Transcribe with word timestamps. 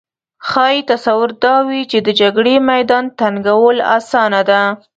ښايي 0.49 0.79
تصور 0.91 1.29
دا 1.43 1.55
وي 1.67 1.81
چې 1.91 1.97
د 2.05 2.09
جګړې 2.21 2.55
میدان 2.71 3.05
تنګول 3.19 3.77
اسانه 3.97 4.41
ده 4.49 4.61